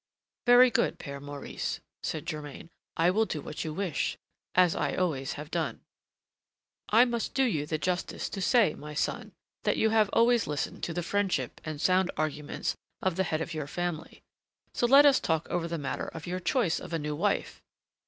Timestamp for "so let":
14.73-15.05